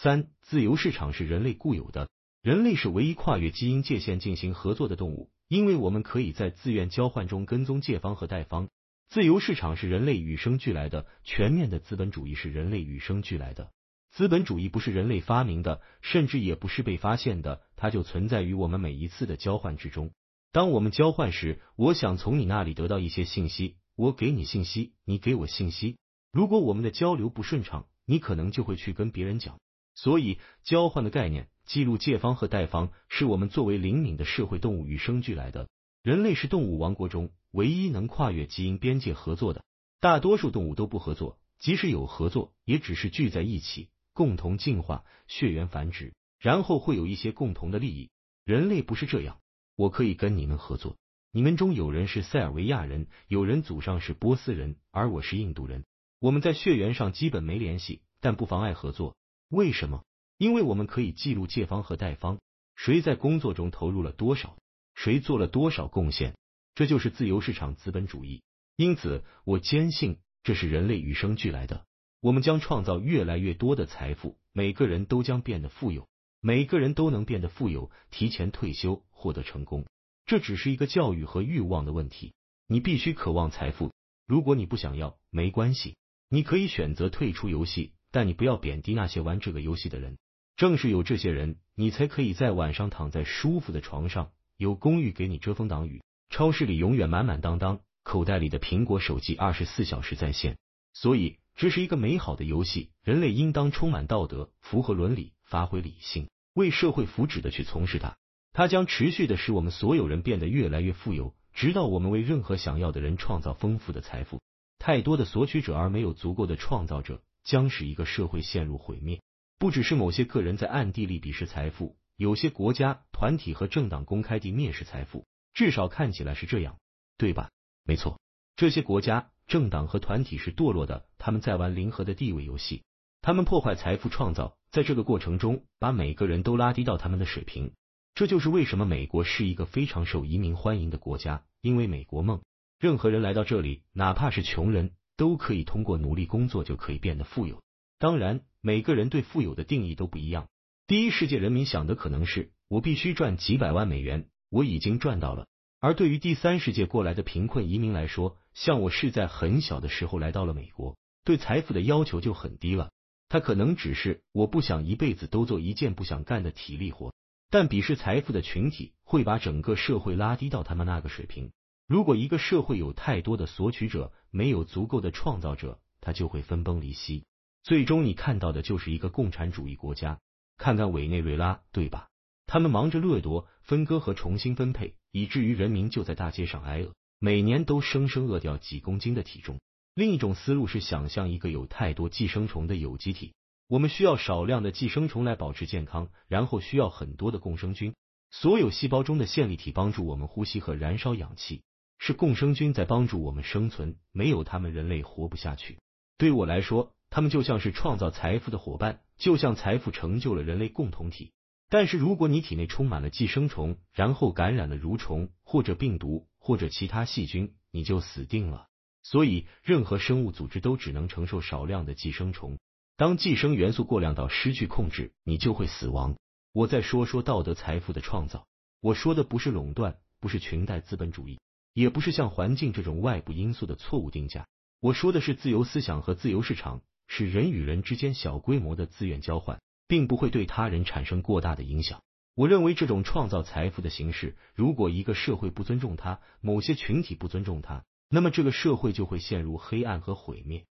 [0.00, 2.08] 三、自由市场是人类固有的，
[2.40, 8.68] 人类是唯一跨越基因界限进行合作的动物，因为我们可以在自愿交换中跟踪借方和贷方。
[9.08, 13.72] 自由市场是人类与生俱来的，全面的资本主义是人类与生俱来的。
[14.12, 20.12] 资本主义不是人类发明的，甚至也不是被发现的，它就存在于我们每一次的交换之中。
[20.52, 25.96] 当我们交换时，我想从你那里得到一些信息，我给你信息，你给我信息。
[26.30, 29.58] 如果我们的交流不顺畅，你可能就会去跟别人讲。
[29.98, 35.68] 所以，交换的概念，记录借方和贷方，是我们作为灵敏的社会动物与生俱来的。
[36.04, 39.64] 人类是动物王国中唯一能跨越基因边界合作的。
[39.98, 48.08] 大多数动物都不合作，即使有合作，也只是聚在一起，共同进化、血缘繁殖，然后会有一些共同的利益。
[48.44, 49.40] 人类不是这样。
[49.74, 50.96] 我可以跟你们合作。
[51.32, 55.84] 你们中有人是塞尔维亚人，有人祖上是波斯人，而我是印度人。
[56.20, 59.16] 我们在血缘上基本没联系，但不妨碍合作。
[59.48, 60.04] 为什么？
[60.36, 62.38] 因为我们可以记录借方和贷方，
[62.76, 64.56] 谁在工作中投入了多少，
[64.94, 66.36] 谁做了多少贡献，
[66.74, 68.42] 这就是自由市场资本主义。
[68.76, 71.84] 因此，我坚信这是人类与生俱来的。
[72.20, 76.08] 我们将创造越来越多的财富，每个人都将变得富有，
[76.40, 79.86] 每个人都能变得富有，提前退休，获得成功。
[80.26, 82.34] 这只是一个教育和欲望的问题。
[82.66, 83.92] 你必须渴望财富，
[84.26, 85.96] 如果你不想要，没关系，
[86.28, 87.92] 你可以选择退出游戏。
[88.10, 90.18] 但你不要贬低那些玩这个游戏的人，
[90.56, 100.58] 正是有这些人，你才可以在晚上躺在舒服的床上，有公寓给你遮风挡雨，超市里永远满满当当，口袋里的苹果手机二十四小时在线。
[100.94, 108.16] 所以，这是一个美好的游戏，人类应当充满道德，符合伦理，发挥理性，为社会福祉的去从事它。
[108.52, 114.40] 它将持续的使我们所有人变得越来越富有，直到我们为任何想要的人创造丰富的财富。
[114.80, 117.20] 太多的索取者而没有足够的创造者。
[117.48, 119.22] 将使一个社会陷入毁灭。
[119.58, 126.78] 不只是某些个人在暗地里鄙视财富，有些国家、团体和政党公开地蔑视财富，至少看起来是这样，
[127.16, 127.50] 对吧？
[127.84, 128.20] 没错，
[128.54, 132.84] 这些国家、政党和团体是堕落的，他们在玩零和的地位游戏，
[133.22, 137.72] 他们破坏财富创造，在这个过程中把每个人都拉低到他们的水平。
[138.14, 142.42] 这就是为什么美国是一个非常受移民欢迎的国家，因为美国梦，
[142.78, 144.92] 任何人来到这里，哪怕是穷人。
[145.18, 147.60] 都可以通过努力工作就可以变得富有。
[147.98, 150.48] 当然，每个人对富有的定义都不一样。
[150.86, 155.46] 第一世界人民想的可能是我必须赚几百万美元，我已经赚到了。
[155.80, 162.90] 而对于第三世界过来的贫困移民来说，像我是在很小的时候来到了美国，对财富的要求就很低了。
[163.28, 167.12] 他可能只是我不想一辈子都做一件不想干的体力活。
[167.50, 171.50] 但鄙视财富的群体会把整个社会拉低到他们那个水平。
[171.88, 177.24] 如果一个社会有太多的索取者，没有足够的创造者，他就会分崩离析。
[177.62, 180.20] 最终你看到的就是一个共产主义国家。
[180.58, 182.08] 看看委内瑞拉，对吧？
[182.46, 189.58] 他们忙着掠夺、分割和重新分配，以至于人民就在大街上挨饿，每年都生生饿掉几公斤的体重。
[189.94, 193.32] 另一种思路是想象一个有太多寄生虫的有机体，
[193.66, 197.94] 我们需要少量的寄生虫来保持健康，然后需要很多的共生菌。
[198.30, 201.62] 所有细胞中的线粒体帮助我们呼吸和燃烧氧气。
[201.98, 205.78] 是共生菌在帮助我们生存，没有他们，人类活不下去。
[206.16, 211.32] 对我来说，他们就像是创造财富的伙伴，就像财富成就了人类共同体。
[211.68, 218.68] 但是，如果你体内充满了寄生虫，然后感染了蠕虫或者病毒或者其他细菌，你就死定了。
[219.02, 222.58] 所以，任何生物组织都只能承受少量的寄生虫。
[222.96, 226.16] 当寄生元素过量到失去控制，你就会死亡。
[226.52, 228.46] 我再说说道德财富的创造。
[228.80, 231.38] 我说的不是垄断，不是裙带资本主义。
[231.78, 234.48] 也不是像环境这种外部因素的错误定价，
[234.80, 242.02] 我说的是自由思想和自由市场，是人与人之间小规模的自愿交换，并不会对他人产生过大的影响。
[242.34, 250.66] 我认为这种创造财富的形式，如果一个社会不尊重它，某些群体不尊重它，那么这个社会就会陷入黑暗和毁灭。